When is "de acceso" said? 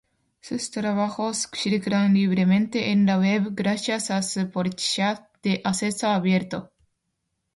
5.43-6.07